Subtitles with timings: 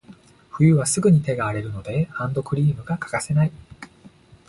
[0.49, 3.51] 冬はすぐに手が荒れるので、ハンドクリームが欠かせない。